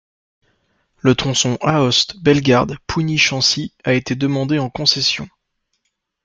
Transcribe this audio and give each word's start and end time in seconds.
Le 0.97 1.13
tronçon 1.13 1.59
Aoste, 1.61 2.17
Bellegarde, 2.23 2.75
Pougny-Chancy 2.87 3.71
a 3.83 3.93
été 3.93 4.15
demandé 4.15 4.57
en 4.57 4.67
concession. 4.67 5.29